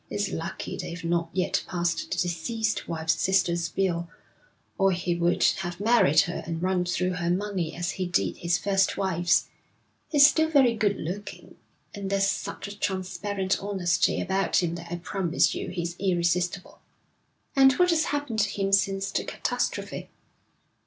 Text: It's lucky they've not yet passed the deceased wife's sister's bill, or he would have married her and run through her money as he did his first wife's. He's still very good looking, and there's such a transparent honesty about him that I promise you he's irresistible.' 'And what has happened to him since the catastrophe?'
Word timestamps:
It's 0.09 0.29
lucky 0.31 0.77
they've 0.77 1.03
not 1.03 1.29
yet 1.31 1.63
passed 1.67 2.09
the 2.09 2.17
deceased 2.17 2.87
wife's 2.87 3.21
sister's 3.21 3.69
bill, 3.69 4.09
or 4.75 4.93
he 4.93 5.13
would 5.13 5.43
have 5.59 5.79
married 5.79 6.21
her 6.21 6.41
and 6.47 6.59
run 6.59 6.85
through 6.85 7.11
her 7.13 7.29
money 7.29 7.75
as 7.75 7.91
he 7.91 8.07
did 8.07 8.37
his 8.37 8.57
first 8.57 8.97
wife's. 8.97 9.49
He's 10.09 10.25
still 10.25 10.49
very 10.49 10.73
good 10.73 10.97
looking, 10.97 11.53
and 11.93 12.09
there's 12.09 12.25
such 12.25 12.67
a 12.67 12.75
transparent 12.79 13.59
honesty 13.61 14.19
about 14.19 14.63
him 14.63 14.73
that 14.73 14.91
I 14.91 14.95
promise 14.95 15.53
you 15.53 15.69
he's 15.69 15.95
irresistible.' 15.99 16.79
'And 17.55 17.73
what 17.73 17.91
has 17.91 18.05
happened 18.05 18.39
to 18.39 18.49
him 18.49 18.71
since 18.71 19.11
the 19.11 19.23
catastrophe?' 19.23 20.09